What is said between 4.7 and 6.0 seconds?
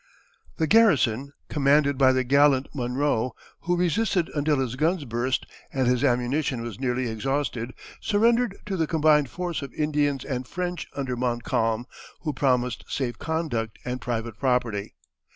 guns burst and